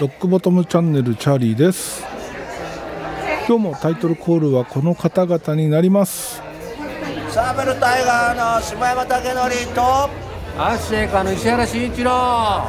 [0.00, 2.02] ロックボトムチャンネルチャーリーです。
[3.46, 6.40] 今日もタイトルコールはこの方々になります。
[7.28, 12.68] サーベルタイガーの下山武則とアッシェイカの石原慎一郎。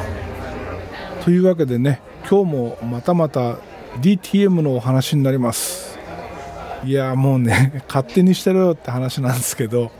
[1.24, 3.56] というわけでね今日もまたまた
[4.00, 5.95] DTM のお話になります
[6.86, 9.90] いやもうね 勝手にしてろよって話なんですけど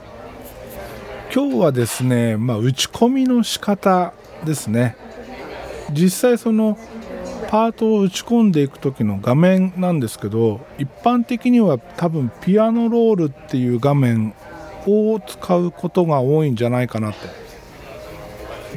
[1.35, 4.13] 今日はですね、まあ、打ち込みの仕方
[4.45, 4.95] ですね。
[5.91, 6.77] 実際その
[7.49, 14.33] パートを打ち込んでいく時の画面なんですけど一般的には多分ピアノロールっていう画面
[14.85, 17.17] を使うことが多いんじゃないかなと。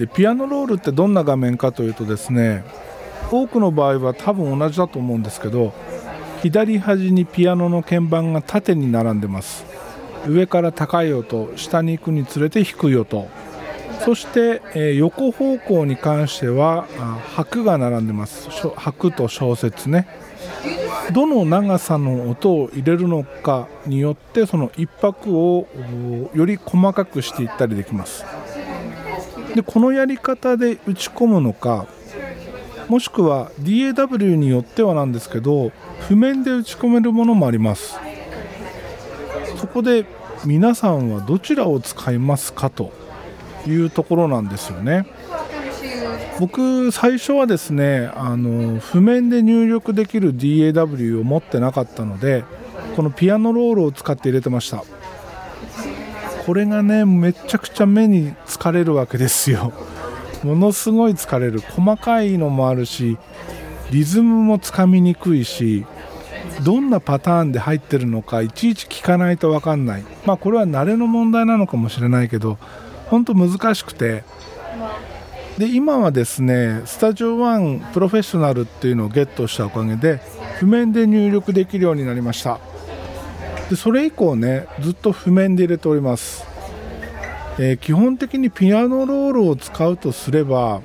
[0.01, 2.65] でピアノロールってどんな画面かというとですね
[3.31, 5.73] 多くの場合は多分同じだと思うんですけど
[6.43, 9.65] 左端にピアノの鍵盤が縦に並んでます。
[10.27, 13.29] 上から高い音下に行くにつれて低い音。
[14.05, 16.87] そして、え、横方向に関しては
[17.37, 18.49] 拍が並んでます。
[18.75, 20.09] 拍と小節ね。
[21.13, 25.67] どの長さの音を入れるのかによってその1拍を
[26.35, 28.25] より細かくしていったりできます。
[29.55, 31.87] でこのやり方で打ち込むのか
[32.91, 35.71] もしくは DAW によってはなんですけど
[36.09, 37.97] 譜面で打ち込めるものもあります。
[39.57, 40.07] そこで
[40.45, 42.91] 皆さんはどちらを使いますかと
[43.65, 45.07] いうところなんですよね。
[46.41, 52.43] 僕最初はですねあの譜面で入力できる DAW を持ってなかったので
[52.97, 54.83] このピアノロールを使って入れてました。
[56.45, 59.73] これがねめちゃくちゃ目に疲れるわけですよ。
[60.43, 61.61] ものすごい疲れる。
[61.61, 63.19] 細かいのもあるし
[63.91, 65.85] リズムもつかみにくいし
[66.65, 70.05] どんなパターンで入ってるのかいちいち聞かないと分かんない。
[70.25, 72.59] まあこれは慣れの問題なのかもしれないけど
[73.07, 74.25] 本当難しくて。
[75.59, 80.23] で今はですねスタジオ1プロフェッショナルっていうのをゲットしたおかげで
[80.59, 82.61] 譜面で入力できるようになりました。
[83.69, 86.47] でそれ以降ねずっと譜面で入れております、
[87.63, 90.81] えー、基本的にピアノロールを使うとすれば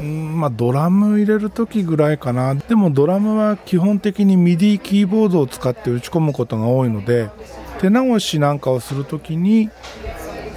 [0.00, 2.54] んまあ、ドラム入れる時ぐらいかな。
[2.54, 7.30] でもドラムは基本的に MIDI キーボードを使って打ち込むことが多いので
[7.80, 9.70] 手直しなんかをする時に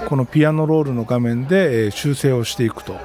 [0.08, 2.98] このピアノロールの画面で修正をしていくと。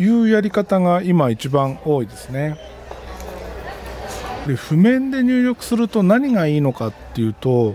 [0.00, 2.56] いうやり方が今一番多いですね。
[4.46, 7.74] で譜面で入力すると何がいいのかっていうと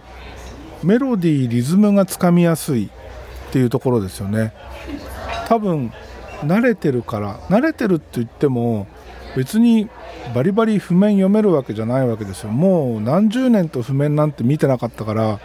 [0.84, 2.90] メロディーリズムがつかみやすい。
[3.54, 4.52] っていうところですよね。
[5.48, 5.94] 多分
[6.44, 8.88] 慣れてるから慣れてるって言っても
[9.36, 9.90] 別に
[10.34, 12.50] バリバリ譜面読めるわけじゃないわけですよ。
[12.50, 15.40] もう何十年と譜面なんて見てなかったから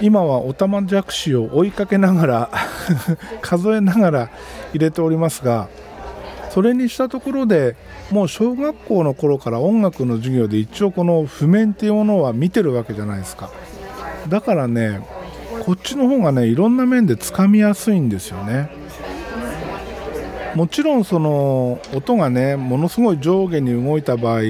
[0.00, 2.50] 今はおたまじゃくしを追いかけながら
[3.42, 4.30] 数えながら
[4.72, 5.68] 入れておりますが
[6.50, 7.74] それにしたところで
[8.12, 13.50] もう小学校の頃から音楽の授業で一応この譜面っていうものは見てるわけじゃないですか。
[14.28, 15.00] だからね
[15.62, 18.68] こっちの方がねいろんな面でつかみやすいんですよね。
[20.56, 24.40] もちろんその音がねものすごい上下に動いた場合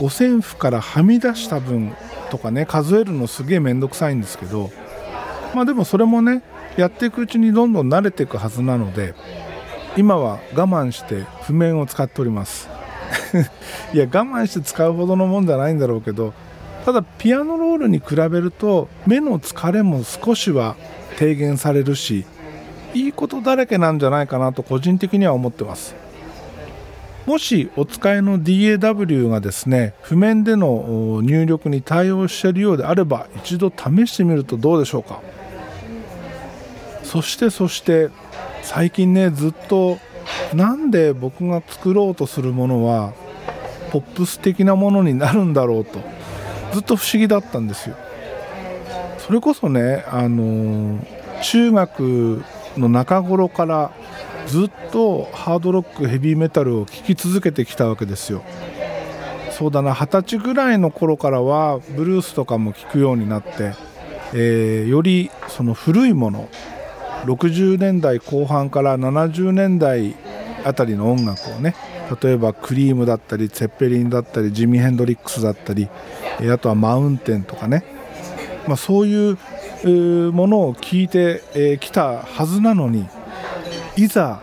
[0.00, 1.94] 五線譜からはみ出した分
[2.30, 4.70] とかね数えるのすげえ面倒くさいんですけど
[5.54, 6.42] まあでもそれもね
[6.78, 9.14] やっていくうちにどんどん慣れていくはずなので
[9.98, 12.70] 今は我慢して譜面を使っております。
[13.92, 16.32] いや我慢して使うほどのもんじゃないんだろうけど
[16.86, 20.76] ただピアノロールに比べると目の疲れも少しは
[21.16, 22.24] 低減されるし
[22.94, 25.96] いいことだらけなんじゃないかなと個人的には思ってます。
[27.26, 35.20] もしお使いの DAW がですね譜面での入力に対応しているようであれば一度試してみるとどうでしょうか。
[37.02, 38.10] そしてそして
[38.62, 39.98] 最近ねずっと
[40.54, 43.12] なんで僕が作ろうとするものは
[43.90, 46.14] ポップス的なものになるんだろうと。
[46.72, 47.96] ずっと不思議だったんですよ。
[49.18, 50.98] それこそねあの
[51.42, 52.44] 中学
[52.76, 53.90] の中頃から
[54.46, 58.42] ずっとハードロックヘビーメタルを聴き続けてきたわけですよ。
[59.50, 63.72] そうだな二十歳ぐらいの頃からはブルースとかも聴くようになって、
[64.34, 66.48] えー、よりその古いもの
[67.24, 70.14] 60年代後半から70年代
[70.64, 71.74] あたりの音楽をね
[72.22, 75.88] 例えばクリームだったりツェッペリンだったりジミ・ヘンドリックスだったり
[76.40, 77.84] あとはマウンテンとかね、
[78.66, 79.38] まあ、そういう
[80.32, 83.06] ものを聴いてきたはずなのに
[83.96, 84.42] いざ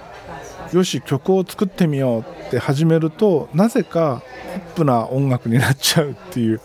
[0.71, 4.23] よし曲を作ってみようって始めるとなぜか
[4.53, 6.61] ポップな音楽になっちゃうっていう。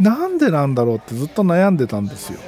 [0.00, 2.38] なんでなんだろうってずっと悩んでたんですよ。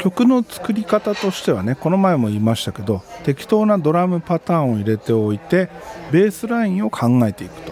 [0.00, 5.70] 曲の作り方としてはねこの前も言いましたけど適当なドラムパターンを入れておいて
[6.10, 7.71] ベースラインを考えていくと。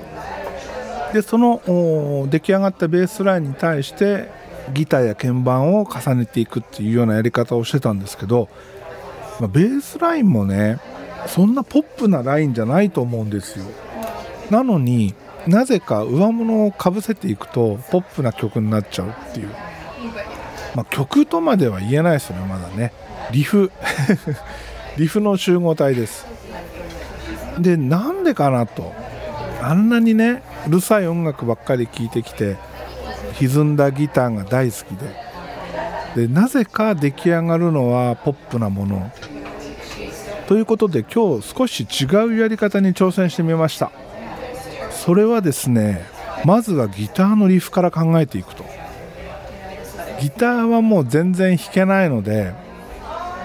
[1.13, 4.29] でその出来上がったベースラインに対して
[4.73, 8.49] ギターや鍵盤を重ねていくっていうようなやり方をしてたんですけど、
[9.41, 10.79] まあ、ベースラインもね
[11.27, 13.65] そんなポップなラインじゃないと思うんですよ。
[14.51, 15.15] なのに
[15.47, 19.49] なぜか上物をかぶせていくとポップな曲になっちゃうっていう。
[20.75, 22.93] まあ、曲とまでは言えないですよねまだね。
[23.33, 23.71] リフ。
[24.97, 26.27] リフの集合体です。
[27.59, 28.93] でなんでかなと。
[29.63, 32.57] あんなにねうるさい音楽ばっかり聴いてきて
[33.35, 35.31] 歪んだギターが大好きで。
[36.15, 39.11] でなぜか出来上がるのはポップなもの。
[40.49, 43.93] ということで今日少し違うやり方に挑戦してみました。
[44.91, 46.05] それはですね
[46.45, 48.65] まずはギターのリフから考えていくと。
[50.21, 52.53] ギターはもう全然弾けないので、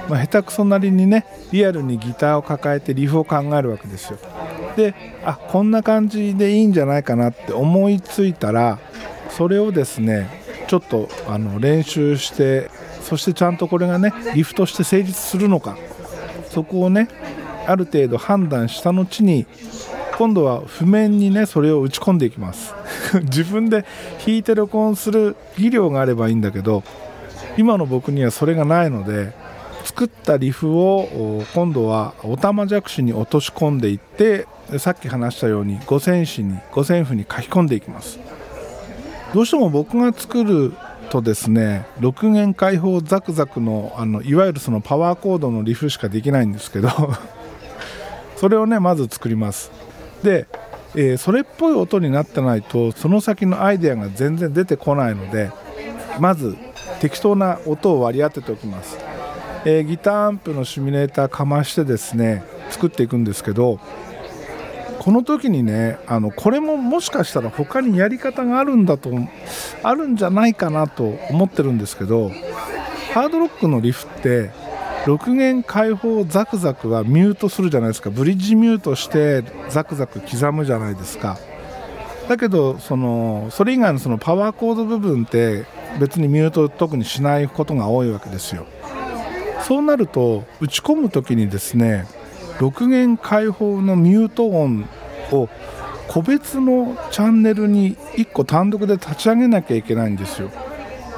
[0.10, 4.20] まあ、下手くそなりにねリアルにギターを抱えてリフを考えるわけですよ。
[4.76, 4.94] で
[5.24, 8.80] あこんな感じでいいんじゃないかなって思いついたら
[9.30, 10.30] それをですね
[10.68, 12.70] ちょっとあの練習して
[13.02, 15.78] そしてちゃんとこれがねリフとして成立するのか
[16.50, 17.08] そこをね
[17.68, 19.46] ある程度判断した後に
[20.18, 22.74] 今度は譜面にねそれを打ち込んでいきます。
[23.24, 23.86] 自分で
[24.26, 26.84] 弾いて録音する技量があればいいんだけど
[27.58, 29.34] 今の僕にはそれがないので
[29.86, 34.48] 作ったリフを今度はおたまじゃくしに落とし込んでいって
[34.80, 38.20] さっき話したように五線紙に五線譜に書き込んでいきます。
[39.34, 40.74] どうしても僕が作る
[41.10, 46.90] とですね6弦開放ザクザクのあのいわゆるそのパワーコードのリフしかできないんですけど
[48.38, 49.72] それをねまず作ります。
[50.24, 50.48] で、
[50.96, 55.52] えー、それっぽい音になってないとその先のアイデアが全然出てこないので
[56.20, 56.56] まず
[57.00, 58.98] 適当な音を割り当てておきます、
[59.66, 63.80] えー、ギターアンプのシミュレーターかましてですね作っていくんですけど
[65.00, 69.12] この時にねあのこれももしかしたら他にやり方があるんだと
[69.84, 72.30] あるんじゃないかなと思ってるんですけど
[73.14, 74.52] ハードロックのリフって
[75.06, 78.10] 6弦開放ザクザクはミュートするじゃないですか。
[78.10, 81.38] ブリッジミュートしてザクザク刻むじゃないですか。
[82.28, 85.66] だけどそのそれ以外のそのパワーコード部分って
[86.00, 88.66] 別にミュート特にしないことが多いわけですよ。
[89.68, 92.06] そうなると打ち込む時にですね
[92.60, 94.86] 6弦開放のミュート音
[95.32, 95.50] を
[96.08, 100.52] 個別のチャンネルに1個単独で立ち上げなきゃいけないんですよ。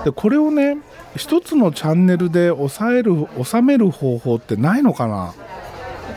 [0.05, 0.77] でこれをね
[1.15, 5.33] 1つのチャンネルで抑える収める方法ってないのかな。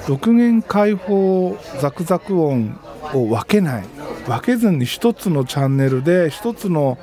[0.04, 2.78] 6弦開放ザクザク音
[3.12, 3.84] を分けない。
[4.26, 6.96] 分けずに1つのチャンネルで1つの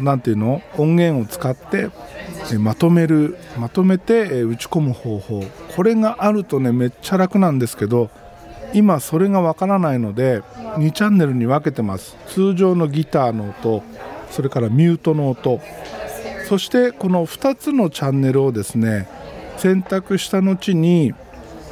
[0.00, 0.62] 何ていうの？
[0.78, 1.90] 音源を使って
[2.58, 5.44] まとめるまとめて打ち込む方法。
[5.74, 8.10] これがあるとねめっちゃ楽なんですけど
[8.72, 10.42] 今それがわからないので
[10.76, 12.16] 2チャンネルに分けてます。
[12.28, 13.82] 通常のギターの音
[14.30, 15.60] それからミュートの音。
[16.48, 19.08] そしてこの2つのチャンネルをですね
[19.56, 21.14] 選択した後に、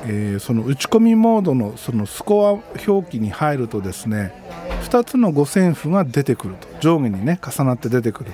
[0.07, 2.53] えー、その打ち込みモードのそのスコア
[2.89, 4.33] 表記に入るとですね
[4.85, 6.69] 2つの五線譜が出てくると。
[6.81, 8.33] 上下にね重なって出てくる。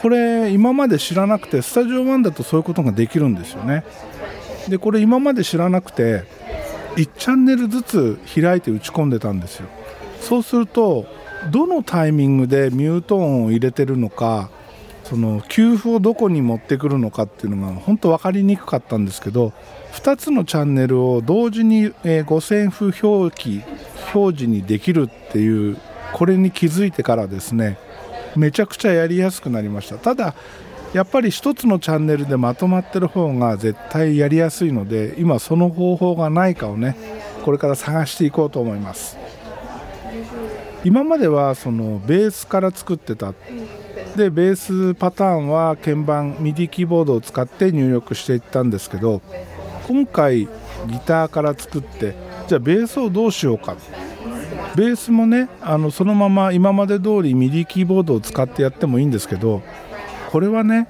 [0.00, 3.84] これ今まで知らなくてスタジオ1だとそういうことができるんですよね。
[4.68, 6.24] でこれ今まで知らなくて
[6.96, 9.68] 1チャンネルずつ開いて打ち込んでたんですよ。
[10.20, 11.06] そうすると
[11.50, 14.50] どのタイミングでミュート音を入れてるのか
[15.04, 19.52] その給付をどこに持ってくるのかっていうのが本当分かりにくかったんですけど
[19.92, 23.62] 2つのチャンネルを同時に、え五線譜表記
[24.14, 25.76] 表示にできるっていう
[26.12, 27.78] これに気づいてからですね
[28.36, 29.96] めちゃくちゃやりやすくなりました。
[29.96, 30.34] ただ
[30.92, 36.96] やっぱり1つのチャンネルでまとまってる方が絶対やりやすいので今その方法がないかをね
[37.44, 39.16] これから探していこうと思います。
[40.84, 43.32] 今まではそのベースから作ってた。
[44.16, 49.22] でベースパターンは鍵盤 MIDI キーボードを使って入力していったんですけど
[49.88, 50.48] 今回ギ
[51.06, 52.14] ターから作って
[52.46, 53.74] じゃあベースをどうしようか。
[54.76, 59.62] ベースもねあのそのまま今まで通り MIDI キーボードを使ってやってもいいんですけど
[60.30, 60.88] これはね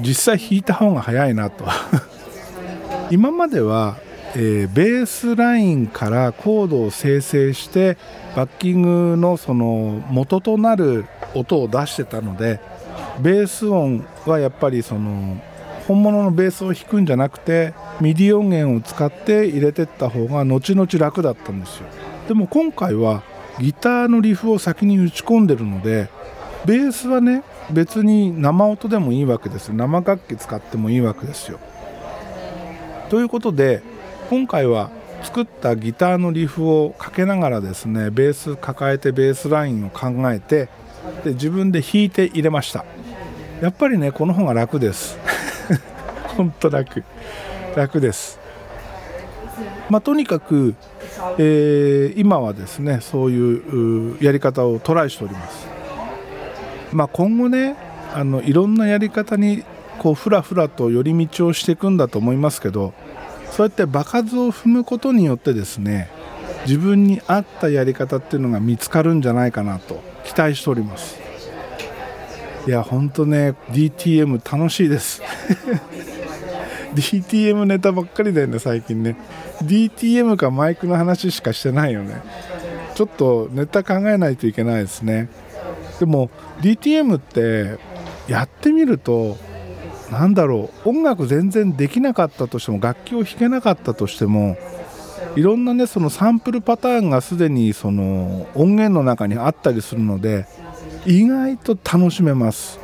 [0.00, 1.64] 実際弾いた方が早いなと。
[3.10, 3.96] 今までは、
[4.34, 7.96] えー、ベースラインからコードを生成して
[8.34, 12.60] バッキングのその元となる音を出してたので
[13.20, 15.38] ベース音はやっぱりその
[15.86, 21.86] 本物のベースを弾くんじゃなくて MIDI 音源を使って入れてった方が後々楽だったんですよ。
[22.28, 23.22] でも今回は
[23.60, 26.08] ギターのリフを先に打ち込んでるので
[26.64, 31.58] ベースはね別に生音でもいいわけです生楽器使ってもいいわけですよ。
[33.10, 33.82] ということで
[34.30, 34.90] 今回は
[35.22, 40.68] 作ったギターのリフをかけながらですねベース抱えてベースラインを考えて
[41.22, 42.84] で自分で弾いて入れました。
[43.60, 45.18] やっぱりねこの方が楽です。
[46.36, 47.04] 本当楽。
[47.76, 48.44] 楽です。
[49.90, 50.74] まあ、とにかく、
[51.38, 55.66] えー、今はですねそういうやり方をトライしております、
[56.92, 57.76] まあ、今後ね
[58.14, 59.64] あのいろんなやり方に
[59.98, 62.94] こうふらふらと寄り道をしていくんだと思いますけど
[63.50, 66.10] そうやって場数を踏むことによってですね
[66.66, 71.18] 自分に合ったやり方っていうのが見つかるんじゃないかなと期待しております。
[72.66, 75.22] いやほんとね DTM 楽しいです。
[76.94, 79.16] DTM ネタばっかりだよね最近ね。
[79.62, 82.22] DTM かマイクの話しかしてないよね。
[82.94, 85.28] ちょっとネタ考えないといけないですね。
[85.98, 86.30] でも
[86.60, 87.78] DTM って
[88.28, 89.36] やってみると
[90.10, 94.56] なんだろう音楽全然できなかったとしても楽器を弾けなかったとしても
[95.36, 100.46] いろんなねそのサンプルパターンがすでにその音源の中にあったりするので
[101.06, 102.78] 意外と楽しめます。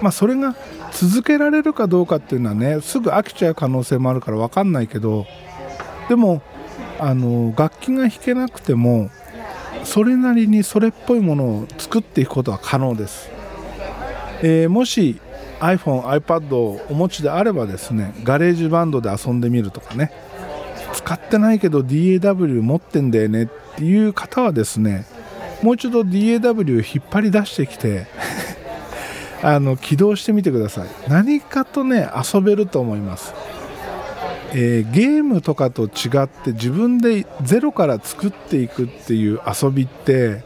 [0.00, 0.54] まあそれが
[0.92, 5.26] 続けられるかどうかっていうのはねすぐ飽きちゃう可能性もあるから分かんないけど
[6.08, 6.42] でも
[6.98, 9.10] あの楽器が弾けなくても
[9.84, 13.30] それなりにそれっぽいものを作っていくことは可能です、
[14.42, 15.20] えー、もし
[15.60, 20.12] iPhone、iPad をお持ちであればですね GarageBand で遊んでみるとかね。
[20.92, 25.06] 使ってないけど DAW 持ってんだよねっていう方はですね
[25.62, 28.06] もう一度 DAW を引っ張り出してきて
[29.42, 30.88] あの起動してみてください。
[31.08, 33.34] 何かとね遊べると思います。
[34.50, 40.42] えー、ゲームとかと違って自分でゼロから作っていくっていう遊びって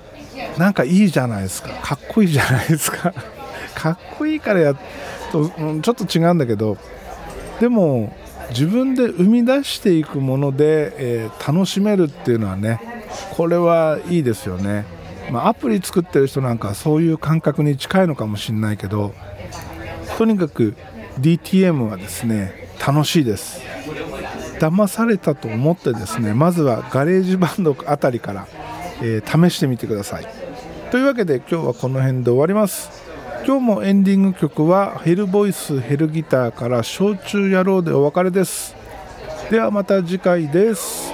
[0.58, 1.70] なんかいいじゃないですか。
[1.82, 3.12] かっこいいじゃないですか。
[3.74, 4.74] かっこいいからや
[5.30, 6.76] と、うん、ちょっと違うんだけど
[7.58, 8.14] でも
[8.50, 12.80] 自分で生み出していくもので、えー、楽しめるっていうのはね
[13.30, 14.84] これはいいですよね、
[15.30, 19.14] まあ、アプリ作ってる人なんかそういう感覚に近いのかもしれないけど
[20.18, 20.74] とにかく
[21.18, 23.71] DTM はですね楽しいです。
[24.62, 28.46] 騙されたと思ってですねまずは GarageBand あたりから、
[29.02, 30.26] えー、試してみてください。
[30.92, 33.02] というわけで今日はこの辺で終わります。
[33.44, 38.76] 今日もエンディング曲はヘルボイスヘルギターから焼酎野郎でお別れです。
[39.50, 41.11] ではまた次回です。